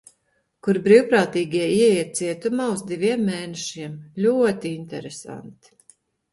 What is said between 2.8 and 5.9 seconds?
diviem mēnešiem. Ļoti interesanti.